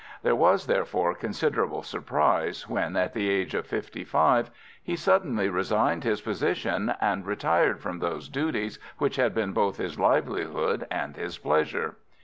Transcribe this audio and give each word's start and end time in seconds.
There 0.23 0.35
was, 0.35 0.65
therefore, 0.65 1.13
considerable 1.13 1.83
surprise 1.83 2.67
when, 2.67 2.95
at 2.97 3.13
the 3.13 3.29
age 3.29 3.53
of 3.53 3.67
fifty 3.67 4.03
five, 4.03 4.49
he 4.81 4.95
suddenly 4.95 5.47
resigned 5.47 6.03
his 6.03 6.21
position 6.21 6.95
and 6.99 7.23
retired 7.23 7.79
from 7.81 7.99
those 7.99 8.27
duties 8.27 8.79
which 8.97 9.17
had 9.17 9.35
been 9.35 9.51
both 9.53 9.77
his 9.77 9.99
livelihood 9.99 10.87
and 10.89 11.15
his 11.15 11.37
pleasure. 11.37 11.97